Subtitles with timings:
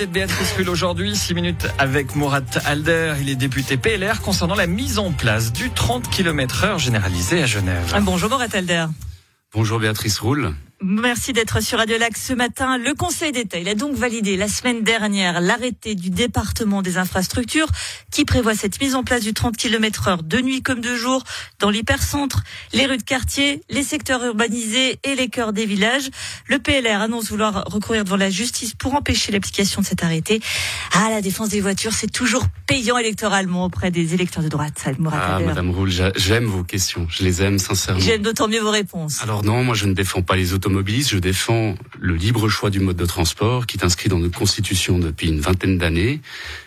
[0.00, 3.14] l'invité de Béatrice Rulle aujourd'hui, 6 minutes avec Mourad Alder.
[3.20, 7.46] Il est député PLR concernant la mise en place du 30 km heure généralisé à
[7.46, 7.94] Genève.
[8.02, 8.86] Bonjour Mourad Alder.
[9.52, 10.54] Bonjour Béatrice Roule.
[10.82, 12.78] Merci d'être sur Radio Lac ce matin.
[12.78, 17.66] Le Conseil d'État, il a donc validé la semaine dernière l'arrêté du département des infrastructures
[18.10, 21.22] qui prévoit cette mise en place du 30 km heure de nuit comme de jour
[21.58, 26.08] dans l'hypercentre, les rues de quartier, les secteurs urbanisés et les cœurs des villages.
[26.46, 30.40] Le PLR annonce vouloir recourir devant la justice pour empêcher l'application de cet arrêté.
[30.94, 34.82] Ah, la défense des voitures, c'est toujours payant électoralement auprès des électeurs de droite.
[35.12, 37.06] ah, Madame Roule, j'aime vos questions.
[37.10, 38.00] Je les aime sincèrement.
[38.00, 39.22] J'aime d'autant mieux vos réponses.
[39.22, 42.80] Alors non, moi je ne défends pas les autos je défends le libre choix du
[42.80, 46.20] mode de transport qui est inscrit dans notre constitution depuis une vingtaine d'années.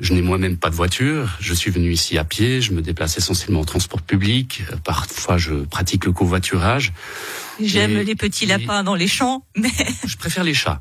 [0.00, 1.36] Je n'ai moi-même pas de voiture.
[1.40, 2.60] Je suis venu ici à pied.
[2.60, 4.62] Je me déplace essentiellement en transport public.
[4.84, 6.92] Parfois, je pratique le covoiturage.
[7.60, 9.70] J'aime les petits lapins dans les champs, mais
[10.06, 10.80] je préfère les chats.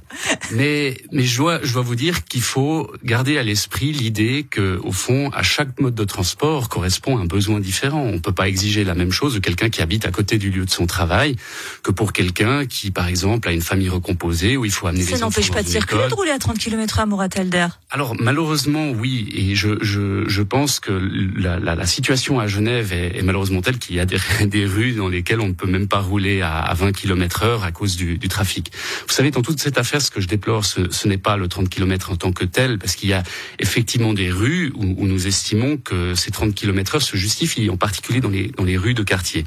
[0.51, 4.79] Mais mais je dois je dois vous dire qu'il faut garder à l'esprit l'idée que
[4.83, 8.01] au fond à chaque mode de transport correspond un besoin différent.
[8.01, 10.65] On peut pas exiger la même chose de quelqu'un qui habite à côté du lieu
[10.65, 11.35] de son travail
[11.83, 15.11] que pour quelqu'un qui par exemple a une famille recomposée où il faut amener Ça
[15.11, 15.31] les enfants.
[15.31, 17.67] Ça n'empêche pas de circuler de rouler à 30 km/h à Mouratelder.
[17.91, 20.91] Alors malheureusement oui et je je je pense que
[21.37, 24.65] la la, la situation à Genève est, est malheureusement telle qu'il y a des, des
[24.65, 27.71] rues dans lesquelles on ne peut même pas rouler à à 20 km heure à
[27.71, 28.71] cause du, du, trafic.
[29.07, 31.47] Vous savez, dans toute cette affaire, ce que je déplore, ce, ce n'est pas le
[31.47, 33.23] 30 km en tant que tel, parce qu'il y a
[33.59, 37.77] effectivement des rues où, où, nous estimons que ces 30 km heure se justifient, en
[37.77, 39.45] particulier dans les, dans les rues de quartier.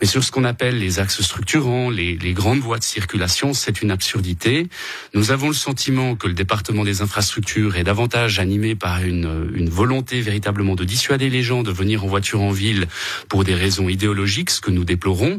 [0.00, 3.82] Mais sur ce qu'on appelle les axes structurants, les, les grandes voies de circulation, c'est
[3.82, 4.68] une absurdité.
[5.14, 9.68] Nous avons le sentiment que le département des infrastructures est davantage animé par une, une
[9.68, 12.86] volonté véritablement de dissuader les gens de venir en voiture en ville
[13.28, 15.38] pour des raisons idéologiques, ce que nous déplorons.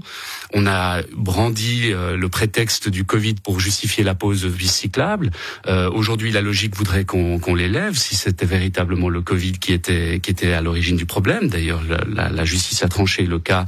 [0.53, 5.31] On a brandi euh, le prétexte du Covid pour justifier la pause bicyclable.
[5.67, 10.19] Euh, Aujourd'hui, la logique voudrait qu'on qu l'élève, si c'était véritablement le Covid qui était
[10.19, 11.47] qui était à l'origine du problème.
[11.47, 13.65] D'ailleurs, la, la, justice a tranché le cas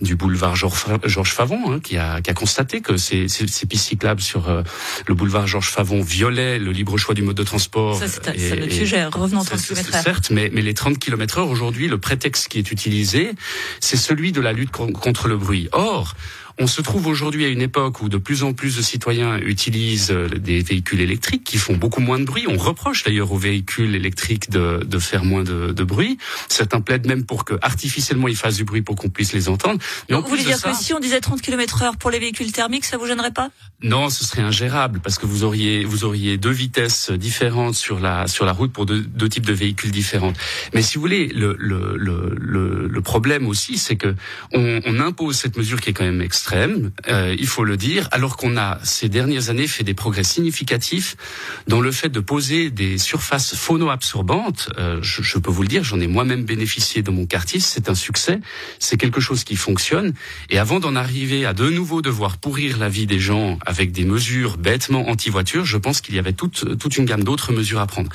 [0.00, 3.86] du boulevard Georges Favon, hein, qui, a, qui a constaté que ces, ces, ces pistes
[3.86, 4.62] cyclables sur euh,
[5.06, 7.98] le boulevard Georges Favon violaient le libre choix du mode de transport.
[7.98, 9.04] Ça, c'est notre sujet.
[9.04, 10.02] Revenons 30 km/h.
[10.02, 13.32] Certes, mais, mais les 30 km/h aujourd'hui, le prétexte qui est utilisé,
[13.80, 15.68] c'est celui de la lutte contre le bruit.
[15.72, 16.14] Or,
[16.58, 20.10] on se trouve aujourd'hui à une époque où de plus en plus de citoyens utilisent
[20.10, 22.46] euh, des véhicules électriques qui font beaucoup moins de bruit.
[22.48, 26.18] On reproche d'ailleurs aux véhicules électriques de, de faire moins de, de, bruit.
[26.48, 29.78] Certains plaident même pour que artificiellement ils fassent du bruit pour qu'on puisse les entendre.
[30.10, 32.50] Mais vous voulez dire ça, que si on disait 30 km heure pour les véhicules
[32.50, 33.50] thermiques, ça vous gênerait pas?
[33.82, 38.26] Non, ce serait ingérable parce que vous auriez vous auriez deux vitesses différentes sur la
[38.26, 40.32] sur la route pour deux, deux types de véhicules différents.
[40.74, 44.14] Mais si vous voulez, le le le, le problème aussi, c'est que
[44.52, 47.76] on, on impose cette mesure qui est quand même extrême extrême, euh, il faut le
[47.76, 51.14] dire, alors qu'on a ces dernières années fait des progrès significatifs
[51.66, 54.70] dans le fait de poser des surfaces phono-absorbantes.
[54.78, 57.90] Euh, je, je, peux vous le dire, j'en ai moi-même bénéficié dans mon quartier, c'est
[57.90, 58.40] un succès,
[58.78, 60.14] c'est quelque chose qui fonctionne.
[60.48, 64.04] Et avant d'en arriver à de nouveau devoir pourrir la vie des gens avec des
[64.04, 67.86] mesures bêtement anti-voiture, je pense qu'il y avait toute, toute une gamme d'autres mesures à
[67.86, 68.08] prendre.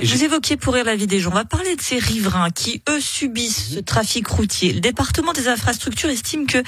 [0.00, 1.32] Et vous évoquiez pourrir la vie des gens.
[1.32, 4.72] On va parler de ces riverains qui, eux, subissent ce trafic routier.
[4.72, 6.62] Le département des infrastructures estime que euh,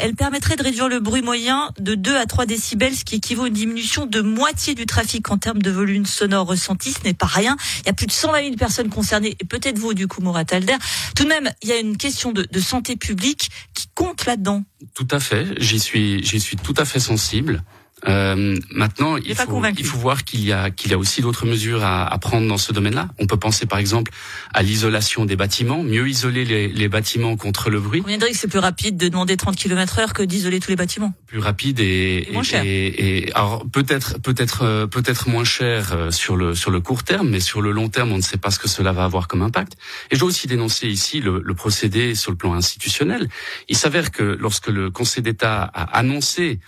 [0.00, 3.44] elle permettrait de réduire le bruit moyen de 2 à 3 décibels, ce qui équivaut
[3.44, 6.92] à une diminution de moitié du trafic en termes de volume sonore ressenti.
[6.92, 7.56] Ce n'est pas rien.
[7.80, 10.52] Il y a plus de 120 000 personnes concernées, et peut-être vous, du coup, Mourad
[10.52, 10.76] Alder.
[11.16, 14.62] Tout de même, il y a une question de, de santé publique qui compte là-dedans.
[14.94, 15.54] Tout à fait.
[15.58, 17.64] J'y suis, j'y suis tout à fait sensible.
[18.06, 21.46] Euh, maintenant, il faut, il faut, voir qu'il y a qu'il y a aussi d'autres
[21.46, 23.08] mesures à, à, prendre dans ce domaine-là.
[23.18, 24.12] On peut penser par exemple
[24.52, 28.02] à l'isolation des bâtiments, mieux isoler les, les, bâtiments contre le bruit.
[28.04, 30.76] On viendrait que c'est plus rapide de demander 30 km heure que d'isoler tous les
[30.76, 31.14] bâtiments.
[31.26, 32.62] Plus rapide et, et moins cher.
[32.66, 37.02] Et, et, alors peut-être peut-être euh, peut-être moins cher euh, sur le sur le court
[37.02, 39.26] terme, mais sur le long terme, on ne sait pas ce que cela va avoir
[39.26, 39.72] comme impact.
[40.10, 43.30] Et je dois aussi dénoncer ici le, le procédé sur le plan institutionnel.
[43.70, 46.60] Il s'avère que lorsque le Conseil d'État a annoncé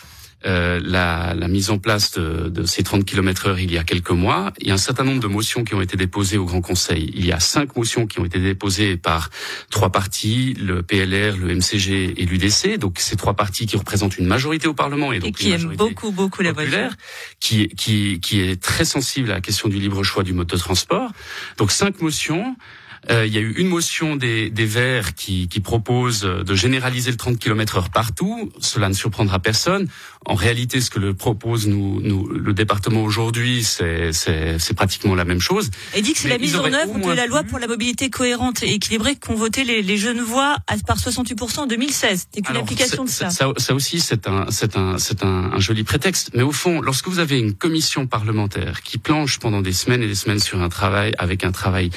[0.46, 3.82] euh, la, la, mise en place de, de, ces 30 km heure il y a
[3.82, 4.52] quelques mois.
[4.60, 7.10] Il y a un certain nombre de motions qui ont été déposées au Grand Conseil.
[7.14, 9.30] Il y a cinq motions qui ont été déposées par
[9.70, 12.78] trois partis, le PLR, le MCG et l'UDC.
[12.78, 15.74] Donc ces trois partis qui représentent une majorité au Parlement et donc et qui aiment
[15.74, 16.92] beaucoup beaucoup la voiture,
[17.40, 20.56] qui, qui qui est très sensible à la question du libre choix du mode de
[20.56, 21.10] transport.
[21.56, 22.56] Donc cinq motions.
[23.10, 27.10] Euh, il y a eu une motion des, des Verts qui, qui propose de généraliser
[27.10, 28.50] le 30 km heure partout.
[28.60, 29.88] Cela ne surprendra personne.
[30.26, 34.10] En réalité, ce que le propose nous, nous le département aujourd'hui, c'est,
[34.76, 35.70] pratiquement la même chose.
[35.94, 38.62] Et dit que c'est la mise en œuvre de la loi pour la mobilité cohérente
[38.62, 40.56] et équilibrée qu'ont voté les, les jeunes voix
[40.86, 42.28] par 68% en 2016.
[42.32, 43.30] C'est qu'une application de ça.
[43.30, 43.52] ça.
[43.56, 43.74] ça.
[43.74, 46.30] aussi, c'est un, c'est un, c'est un, un joli prétexte.
[46.34, 50.08] Mais au fond, lorsque vous avez une commission parlementaire qui planche pendant des semaines et
[50.08, 51.90] des semaines sur un travail avec un travail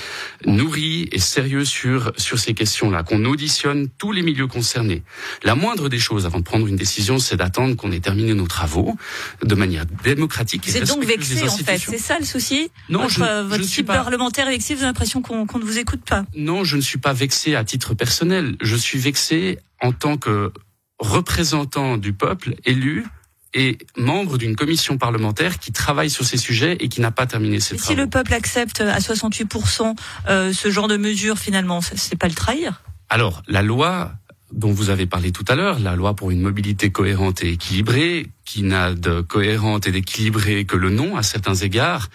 [0.46, 5.04] nourri et sérieux sur sur ces questions-là, qu'on auditionne tous les milieux concernés.
[5.44, 8.48] La moindre des choses avant de prendre une décision, c'est d'attendre qu'on ait terminé nos
[8.48, 8.96] travaux
[9.44, 10.64] de manière démocratique.
[10.68, 13.70] Vous êtes donc vexé en fait, c'est ça le souci Non, votre, je, votre je
[13.70, 13.96] type pas...
[13.96, 14.74] parlementaire est vexé.
[14.74, 17.56] Vous avez l'impression qu'on qu'on ne vous écoute pas Non, je ne suis pas vexé
[17.56, 18.56] à titre personnel.
[18.62, 20.52] Je suis vexé en tant que
[21.00, 23.06] représentant du peuple élu
[23.54, 27.60] et membre d'une commission parlementaire qui travaille sur ces sujets et qui n'a pas terminé
[27.60, 27.94] ses Mais travaux.
[27.94, 29.96] Si le peuple accepte à 68%
[30.28, 32.82] euh, ce genre de mesures, finalement, c'est pas le trahir?
[33.10, 34.14] Alors, la loi
[34.54, 38.28] dont vous avez parlé tout à l'heure, la loi pour une mobilité cohérente et équilibrée,
[38.46, 42.10] qui n'a de cohérente et d'équilibrée que le nom à certains égards,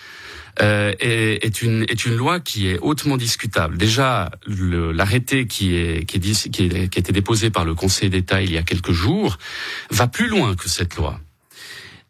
[0.62, 3.76] euh, est, est, une, est une loi qui est hautement discutable.
[3.76, 8.08] Déjà, l'arrêté qui est, qui, est, qui, est, qui a été déposé par le Conseil
[8.08, 9.38] d'État il y a quelques jours
[9.90, 11.20] va plus loin que cette loi.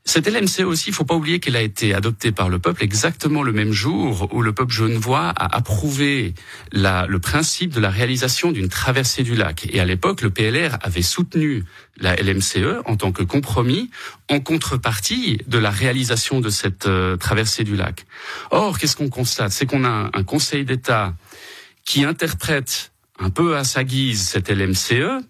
[0.08, 3.42] Cette LMC aussi, il faut pas oublier qu'elle a été adoptée par le peuple exactement
[3.42, 6.32] le même jour où le peuple genevois a approuvé
[6.72, 9.66] le principe de la réalisation d'une traversée du lac.
[9.72, 11.64] Et à l'époque, le PLR avait soutenu
[11.98, 13.90] la LMCE en tant que compromis
[14.30, 18.06] en contrepartie de la réalisation de cette euh, traversée du lac.
[18.50, 19.50] Or, qu'est-ce qu'on constate?
[19.50, 21.14] C'est qu'on a un Conseil d'État
[21.84, 25.24] qui interprète un peu à sa guise cette LMCE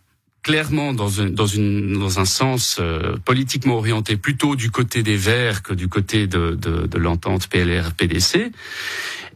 [0.46, 6.28] clairement dans un, sens euh, politiquement orienté plutôt du côté des Verts que du côté
[6.28, 8.52] de, l'entente PLR-PDC.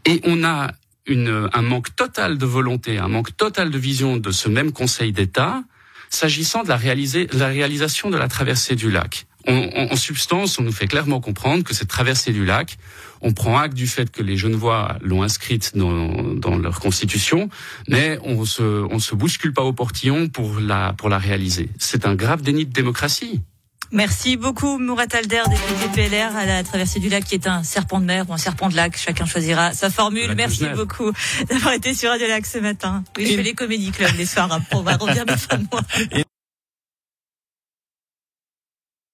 [0.04, 0.70] Et on a
[1.08, 5.64] un manque total de volonté, un manque total de vision de ce même Conseil d'État
[6.10, 9.26] s'agissant de la réalisation de la traversée du lac.
[9.46, 12.76] On, on, en substance, on nous fait clairement comprendre que cette traversée du lac,
[13.22, 17.48] on prend acte du fait que les Genevois l'ont inscrite dans, dans, leur constitution,
[17.88, 21.68] mais on se, on se bouscule pas au portillon pour la, pour la réaliser.
[21.78, 23.40] C'est un grave déni de démocratie.
[23.92, 27.98] Merci beaucoup Mourat Alder, député PLR à la traversée du lac qui est un serpent
[27.98, 28.96] de mer ou un serpent de lac.
[28.96, 30.32] Chacun choisira sa formule.
[30.36, 31.10] Merci beaucoup
[31.48, 33.02] d'avoir été sur Radio Lac ce matin.
[33.18, 34.52] Oui, je fais les comédies clubs les soirs.
[34.52, 36.24] Hein, on va revenir de fin de mois.